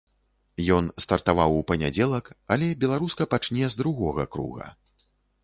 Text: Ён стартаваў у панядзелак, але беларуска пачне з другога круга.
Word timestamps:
Ён 0.77 0.87
стартаваў 1.03 1.57
у 1.57 1.61
панядзелак, 1.71 2.31
але 2.57 2.71
беларуска 2.85 3.29
пачне 3.35 3.65
з 3.75 3.83
другога 3.83 4.27
круга. 4.39 4.67